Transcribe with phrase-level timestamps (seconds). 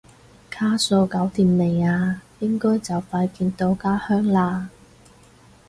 [0.49, 2.23] 卡數搞掂未啊？
[2.39, 4.71] 應該就快見到家鄉啦？